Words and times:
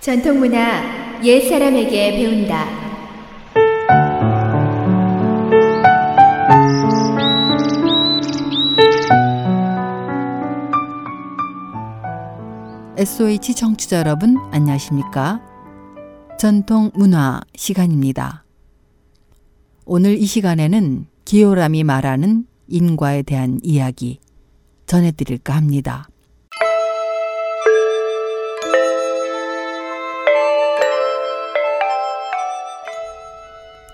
전통문화 0.00 1.20
옛 1.22 1.46
사람에게 1.46 2.12
배운다. 2.12 2.64
SOH 12.96 13.54
청취자 13.54 13.98
여러분 13.98 14.38
안녕하십니까? 14.52 15.42
전통 16.38 16.90
문화 16.94 17.42
시간입니다. 17.54 18.44
오늘 19.84 20.16
이 20.16 20.24
시간에는 20.24 21.06
기요람이 21.26 21.84
말하는 21.84 22.46
인과에 22.68 23.20
대한 23.20 23.60
이야기 23.62 24.18
전해드릴까 24.86 25.54
합니다. 25.54 26.09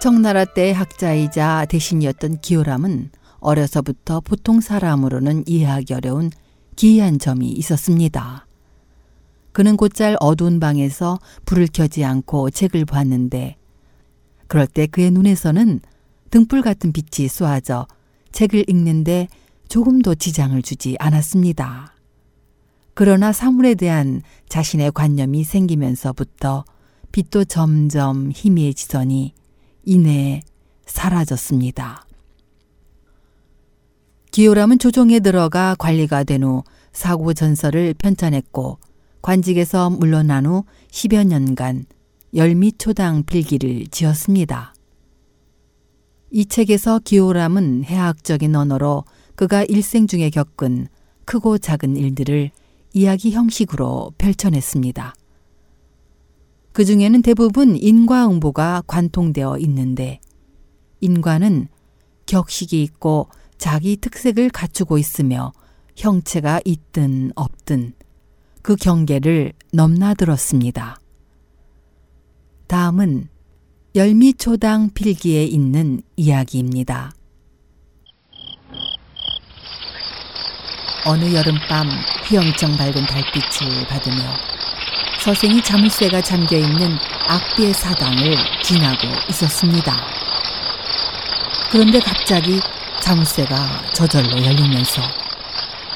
청나라 0.07 0.45
때 0.45 0.71
학자이자 0.71 1.67
대신이었던 1.69 2.41
기요람은 2.41 3.11
어려서부터 3.41 4.21
보통 4.21 4.61
사람으로는 4.61 5.43
이해하기 5.49 5.95
어려운 5.95 6.31
기이한 6.77 7.19
점이 7.19 7.49
있었습니다. 7.49 8.47
그는 9.51 9.77
곧잘 9.77 10.17
어두운 10.21 10.61
방에서 10.61 11.19
불을 11.45 11.67
켜지 11.73 12.05
않고 12.05 12.51
책을 12.51 12.85
봤는데 12.85 13.57
그럴 14.47 14.69
때 14.69 14.87
그의 14.87 15.11
눈에서는 15.11 15.81
등불 16.31 16.63
같은 16.63 16.93
빛이 16.93 17.27
쏘아져 17.27 17.89
책을 18.31 18.67
읽는데 18.69 19.27
조금도 19.69 20.15
지장을 20.15 20.63
주지 20.63 20.95
않았습니다. 21.01 21.97
그러나 22.95 23.33
사물에 23.33 23.75
대한 23.75 24.23
자신의 24.49 24.93
관념이 24.93 25.43
생기면서부터 25.43 26.65
빛도 27.11 27.47
점점 27.47 28.31
희미해지더니 28.33 29.35
이내 29.87 30.43
사라졌습니다. 30.85 32.05
기요람은 34.33 34.79
조정에 34.81 35.21
들어가 35.21 35.77
관리가 35.79 36.25
된 36.25 36.43
후 36.43 36.65
사고 36.93 37.33
전설을 37.33 37.95
편찬했고 37.95 38.79
관직에서 39.23 39.91
물러난 39.91 40.45
후 40.47 40.65
10여 40.91 41.25
년간 41.25 41.87
열미초당 42.35 43.25
필기를 43.25 43.87
지었습니다. 43.87 44.75
이 46.33 46.47
책에서 46.47 46.99
기요람은 46.99 47.85
해학적인 47.85 48.57
언어로 48.57 49.05
그가 49.37 49.63
일생 49.65 50.09
중에 50.09 50.31
겪은 50.31 50.89
크고 51.25 51.59
작은 51.59 51.97
일들을 51.97 52.51
이야기 52.93 53.31
형식으로 53.31 54.13
펼쳐냈습니다. 54.19 55.15
그 56.77 56.85
중에는 56.85 57.23
대부분 57.23 57.75
인과응보가 57.75 58.83
관통되어 58.87 59.57
있는데 59.61 60.21
인과는 61.01 61.69
격식이 62.27 62.83
있고 62.83 63.31
자기 63.57 63.97
특색을 63.97 64.51
갖추고 64.51 64.99
있으며 64.99 65.55
형체가 65.97 66.61
있든 66.67 67.33
없든 67.35 67.95
그 68.61 68.77
경계를 68.77 69.55
넘나들었습니다. 69.73 71.01
다음은 72.67 73.29
열미초당 73.95 74.91
필기에 74.93 75.47
있는 75.47 76.03
이야기입니다. 76.17 77.11
어느 81.07 81.33
여름밤 81.33 81.89
휘영청 82.29 82.77
밝은 82.77 83.07
달빛을 83.07 83.87
받으며 83.89 84.56
서생이 85.27 85.61
자물쇠가 85.61 86.21
잠겨 86.21 86.57
있는 86.57 86.97
악비의 87.27 87.75
사당을 87.75 88.37
지나고 88.63 89.09
있었습니다. 89.29 90.07
그런데 91.69 91.99
갑자기 91.99 92.61
자물쇠가 93.01 93.91
저절로 93.93 94.31
열리면서 94.31 95.03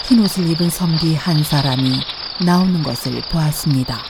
흰 0.05 0.19
옷을 0.19 0.51
입은 0.51 0.69
선비 0.69 1.15
한 1.15 1.45
사람이 1.45 2.01
나오는 2.45 2.83
것을 2.83 3.23
보았습니다. 3.31 4.03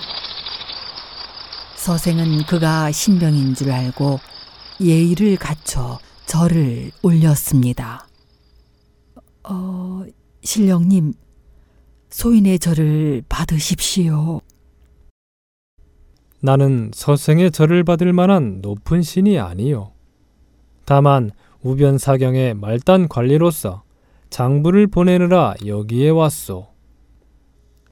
서생은 1.77 2.45
그가 2.45 2.91
신병인 2.91 3.55
줄 3.55 3.73
알고 3.73 4.21
예의를 4.81 5.37
갖춰 5.37 5.99
절을 6.25 6.93
올렸습니다. 7.03 8.09
어, 9.45 10.03
신령님, 10.43 11.13
소인의 12.09 12.59
절을 12.59 13.25
받으십시오. 13.29 14.41
나는 16.41 16.91
서생의 16.95 17.51
절을 17.51 17.85
받을 17.85 18.13
만한 18.13 18.61
높은 18.63 19.03
신이 19.03 19.39
아니요. 19.39 19.93
다만 20.87 21.31
우변사경의 21.63 22.55
말단 22.55 23.09
관리로서 23.09 23.83
장부를 24.31 24.87
보내느라 24.87 25.55
여기에 25.67 26.11
왔소. 26.11 26.69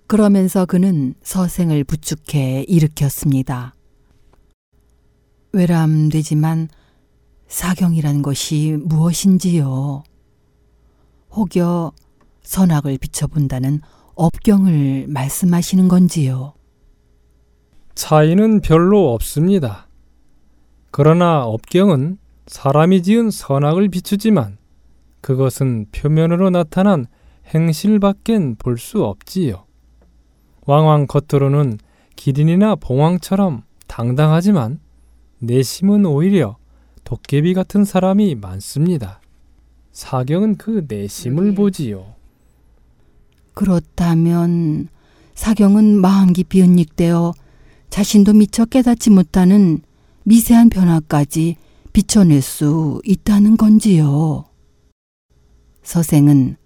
그러면서 0.07 0.65
그는 0.65 1.15
서생을 1.23 1.85
부축해 1.85 2.65
일으켰습니다. 2.67 3.75
외람되지만 5.53 6.69
사경이란 7.49 8.23
것이 8.23 8.79
무엇인지요? 8.83 10.05
혹여 11.33 11.93
선악을 12.43 12.97
비춰본다는 12.99 13.81
업경을 14.15 15.07
말씀하시는 15.09 15.89
건지요? 15.89 16.55
차이는 17.99 18.61
별로 18.61 19.13
없습니다. 19.13 19.89
그러나 20.93 21.43
업경은 21.43 22.19
사람이 22.47 23.03
지은 23.03 23.33
선악을 23.33 23.89
비추지만 23.89 24.57
그것은 25.21 25.87
표면으로 25.91 26.51
나타난 26.51 27.07
행실밖엔 27.53 28.55
볼 28.61 28.79
수 28.79 29.05
없지요. 29.05 29.65
왕왕 30.65 31.09
겉으로는 31.09 31.79
기린이나 32.15 32.77
봉황처럼 32.77 33.65
당당하지만 33.89 34.79
내심은 35.41 36.07
오히려 36.07 36.57
도깨비 37.03 37.53
같은 37.53 37.85
사람이 37.85 38.37
많습니다. 38.37 39.21
사경은 39.91 40.57
그 40.57 40.85
내심을 40.87 41.57
보지요. 41.57 42.15
그렇다면 43.55 44.87
사경은 45.35 46.01
마음 46.01 46.33
깊이 46.33 46.63
은닉되어 46.63 47.33
자신도 47.99 48.35
미처 48.35 48.65
깨닫지 48.65 49.11
못하는 49.11 49.81
미세한 50.23 50.69
변화까지 50.69 51.57
비춰낼 51.93 52.43
수 52.43 53.03
있다는 53.05 53.57
건지요. 53.57 54.45
서생은 55.83 56.59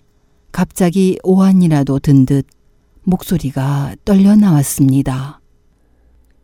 갑자기 0.53 1.19
오한이라도 1.23 2.01
든 2.01 2.27
듯 2.27 2.47
목소리가 3.05 3.97
떨려 4.05 4.37
나왔습니다. 4.37 5.41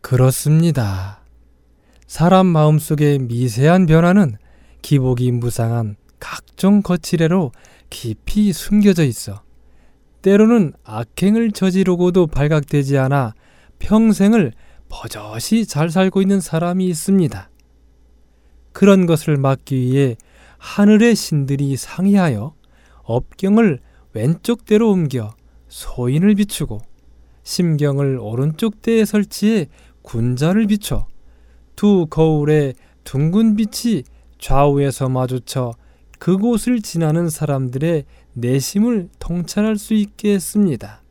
그렇습니다. 0.00 1.20
사람 2.06 2.46
마음속의 2.46 3.18
미세한 3.18 3.84
변화는 3.84 4.38
기복이 4.80 5.32
무상한 5.32 5.96
각종 6.18 6.80
거칠애로 6.80 7.52
깊이 7.90 8.54
숨겨져 8.54 9.04
있어 9.04 9.42
때로는 10.22 10.72
악행을 10.82 11.52
저지르고도 11.52 12.28
발각되지 12.28 12.96
않아 12.96 13.34
평생을 13.80 14.54
버젓이 14.88 15.66
잘 15.66 15.90
살고 15.90 16.22
있는 16.22 16.40
사람이 16.40 16.86
있습니다. 16.86 17.50
그런 18.72 19.06
것을 19.06 19.36
막기 19.36 19.76
위해 19.76 20.16
하늘의 20.58 21.14
신들이 21.14 21.76
상의하여 21.76 22.54
업경을 23.02 23.80
왼쪽대로 24.12 24.90
옮겨 24.90 25.34
소인을 25.68 26.34
비추고 26.34 26.80
심경을 27.42 28.18
오른쪽 28.20 28.82
대에 28.82 29.04
설치해 29.04 29.68
군자를 30.02 30.66
비춰 30.66 31.06
두 31.76 32.06
거울에 32.08 32.74
둥근 33.04 33.56
빛이 33.56 34.02
좌우에서 34.38 35.08
마주쳐 35.08 35.74
그곳을 36.18 36.82
지나는 36.82 37.30
사람들의 37.30 38.04
내심을 38.34 39.08
통찰할 39.18 39.78
수 39.78 39.94
있게 39.94 40.34
했습니다. 40.34 41.02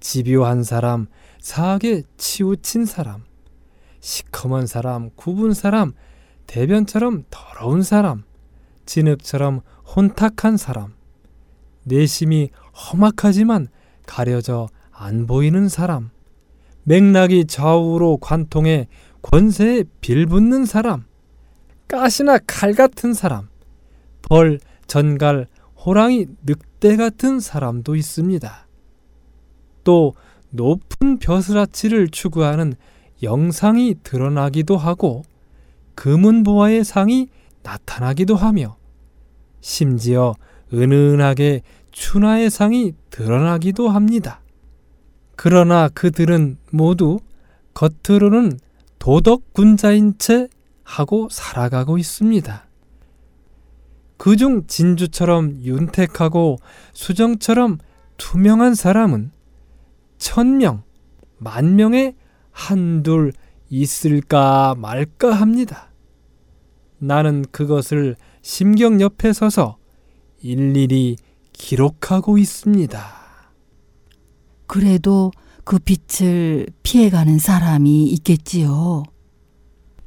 집요한 0.00 0.62
사람, 0.62 1.06
사악에 1.40 2.02
치우친 2.16 2.84
사람, 2.84 3.24
시커먼 4.00 4.66
사람, 4.66 5.10
굽은 5.16 5.54
사람, 5.54 5.92
대변처럼 6.46 7.24
더러운 7.30 7.82
사람, 7.82 8.24
진흙처럼 8.86 9.62
혼탁한 9.96 10.56
사람, 10.56 10.94
내심이 11.84 12.50
험악하지만 12.74 13.68
가려져 14.06 14.68
안 14.92 15.26
보이는 15.26 15.68
사람, 15.68 16.10
맥락이 16.84 17.46
좌우로 17.46 18.18
관통해 18.18 18.88
권세에 19.22 19.84
빌붙는 20.00 20.66
사람, 20.66 21.04
가시나 21.88 22.38
칼 22.46 22.74
같은 22.74 23.14
사람, 23.14 23.48
벌, 24.22 24.60
전갈, 24.86 25.46
호랑이, 25.76 26.26
늑대 26.42 26.96
같은 26.96 27.40
사람도 27.40 27.96
있습니다. 27.96 28.66
또 29.84 30.14
높은 30.50 31.18
벼슬아치를 31.18 32.08
추구하는 32.08 32.74
영상이 33.22 33.96
드러나기도 34.02 34.76
하고 34.76 35.22
금은보화의 35.94 36.84
상이 36.84 37.28
나타나기도 37.62 38.36
하며 38.36 38.76
심지어 39.60 40.34
은은하게 40.72 41.62
춘하의 41.92 42.50
상이 42.50 42.94
드러나기도 43.10 43.88
합니다. 43.88 44.40
그러나 45.36 45.88
그들은 45.88 46.58
모두 46.70 47.18
겉으로는 47.74 48.58
도덕군자인 48.98 50.14
채 50.18 50.48
하고 50.84 51.28
살아가고 51.30 51.98
있습니다. 51.98 52.66
그중 54.16 54.66
진주처럼 54.66 55.62
윤택하고 55.62 56.58
수정처럼 56.92 57.78
투명한 58.18 58.74
사람은 58.74 59.30
천명, 60.20 60.84
만명에 61.38 62.14
한둘 62.52 63.32
있을까 63.68 64.76
말까 64.78 65.32
합니다. 65.32 65.90
나는 66.98 67.44
그것을 67.50 68.14
심경 68.42 69.00
옆에 69.00 69.32
서서 69.32 69.78
일일이 70.42 71.16
기록하고 71.52 72.38
있습니다. 72.38 73.04
그래도 74.66 75.32
그 75.64 75.78
빛을 75.78 76.68
피해가는 76.82 77.38
사람이 77.38 78.06
있겠지요. 78.08 79.02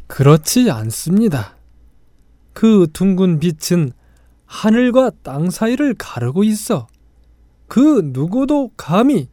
그렇지 0.07 0.69
않습니다. 0.69 1.57
그 2.54 2.88
둥근 2.94 3.39
빛은 3.39 3.92
하늘과 4.45 5.12
땅 5.24 5.50
사이를 5.50 5.95
가르고 5.95 6.44
있어 6.44 6.88
그 7.68 8.12
누구도 8.13 8.69
감히 8.77 9.27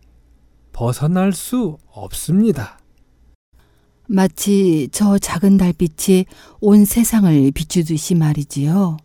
벗어날 0.81 1.35
수 1.35 1.77
없습니다. 1.93 2.79
마치 4.09 4.89
저 4.91 5.19
작은 5.19 5.59
달빛이 5.59 6.25
온 6.63 6.87
세상을 6.87 7.51
비추듯이 7.53 8.15
말이지요. 8.15 8.97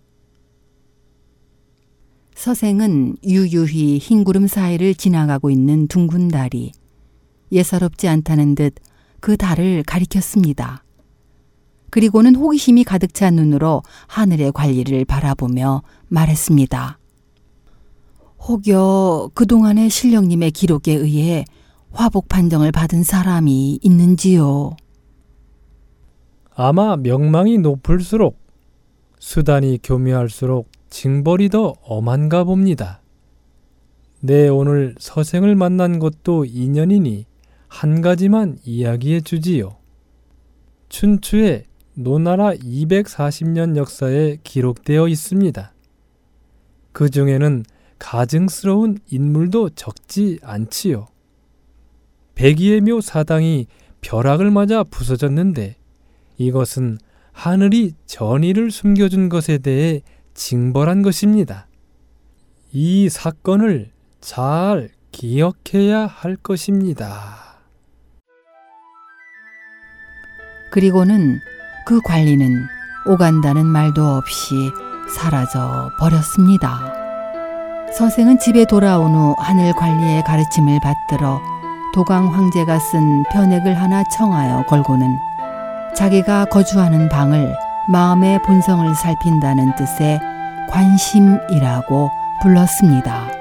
서생은 2.33 3.17
유유히 3.25 3.97
흰 3.97 4.23
구름 4.23 4.47
사이를 4.47 4.95
지나가고 4.95 5.49
있는 5.49 5.89
둥근 5.89 6.29
달이 6.29 6.71
예사롭지 7.51 8.07
않다는 8.07 8.55
듯 8.55 8.75
그 9.19 9.35
달을 9.35 9.83
가리켰습니다. 9.83 10.85
그리고는 11.89 12.35
호기심이 12.35 12.85
가득 12.85 13.13
찬 13.13 13.35
눈으로 13.35 13.83
하늘의 14.07 14.53
관리를 14.53 15.03
바라보며 15.03 15.81
말했습니다. 16.07 16.99
혹여 18.47 19.31
그동안의 19.33 19.89
신령님의 19.89 20.51
기록에 20.51 20.93
의해 20.93 21.43
화복 21.95 22.27
판정을 22.27 22.73
받은 22.73 23.03
사람이 23.03 23.79
있는지요? 23.81 24.75
아마 26.53 26.97
명망이 26.97 27.57
높을수록 27.57 28.37
수단이 29.17 29.79
교묘할수록 29.81 30.69
징벌이 30.89 31.49
더 31.49 31.73
엄한가 31.83 32.43
봅니다. 32.43 33.01
내 34.19 34.49
오늘 34.49 34.95
서생을 34.99 35.55
만난 35.55 35.99
것도 35.99 36.45
인연이니 36.45 37.25
한 37.67 38.01
가지만 38.01 38.57
이야기해 38.65 39.21
주지요. 39.21 39.77
춘추의 40.89 41.65
노나라 41.93 42.53
240년 42.53 43.77
역사에 43.77 44.37
기록되어 44.43 45.07
있습니다. 45.07 45.73
그 46.91 47.09
중에는 47.09 47.63
가증스러운 47.99 48.97
인물도 49.09 49.69
적지 49.71 50.39
않지요. 50.43 51.07
백이의 52.35 52.81
묘 52.81 53.01
사당이 53.01 53.67
벼락을 54.01 54.51
맞아 54.51 54.83
부서졌는데 54.83 55.75
이것은 56.37 56.99
하늘이 57.31 57.93
전의를 58.05 58.71
숨겨준 58.71 59.29
것에 59.29 59.57
대해 59.57 60.01
징벌한 60.33 61.01
것입니다. 61.01 61.67
이 62.71 63.09
사건을 63.09 63.91
잘 64.19 64.89
기억해야 65.11 66.05
할 66.07 66.35
것입니다. 66.35 67.37
그리고는 70.71 71.39
그 71.85 72.01
관리는 72.01 72.65
오간다는 73.07 73.65
말도 73.65 74.03
없이 74.03 74.55
사라져 75.09 75.91
버렸습니다. 75.99 76.93
서생은 77.93 78.39
집에 78.39 78.65
돌아온 78.65 79.13
후 79.13 79.35
하늘 79.37 79.71
관리의 79.73 80.23
가르침을 80.23 80.79
받들어 80.81 81.39
도강 81.95 82.33
황제가 82.33 82.77
쓴 82.77 83.23
편액을 83.31 83.81
하나 83.81 84.03
청하여 84.03 84.65
걸고는 84.65 85.17
자기가 85.95 86.43
거주하는 86.43 87.07
방을 87.07 87.55
마음의 87.87 88.41
본성을 88.43 88.93
살핀다는 88.93 89.75
뜻의 89.75 90.19
관심이라고 90.69 92.11
불렀습니다. 92.41 93.31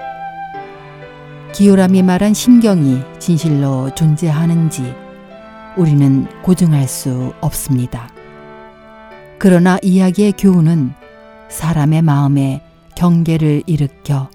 기요람이 1.52 2.04
말한 2.04 2.32
심경이 2.32 3.02
진실로 3.18 3.92
존재하는지 3.96 4.94
우리는 5.76 6.28
고증할 6.42 6.86
수 6.86 7.34
없습니다. 7.40 8.08
그러나 9.40 9.78
이야기의 9.82 10.34
교훈은 10.38 10.94
사람의 11.48 12.02
마음에 12.02 12.62
경계를 12.94 13.64
일으켜 13.66 14.30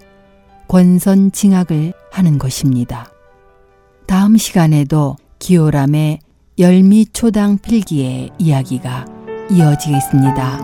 권선징악을 0.68 1.94
하는 2.12 2.38
것입니다. 2.38 3.08
다음 4.10 4.38
시간에도 4.38 5.18
기요람의 5.38 6.22
열미초당 6.58 7.60
필기의 7.60 8.32
이야기가 8.40 9.06
이어지겠습니다. 9.52 10.60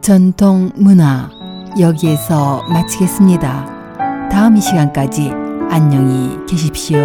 전통 0.00 0.72
문화 0.74 1.30
여기에서 1.78 2.64
마치겠습니다. 2.68 4.28
다음 4.28 4.56
이 4.56 4.60
시간까지 4.60 5.30
안녕히 5.70 6.36
계십시오. 6.48 6.98